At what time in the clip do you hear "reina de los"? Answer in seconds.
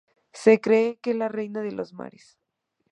1.27-1.93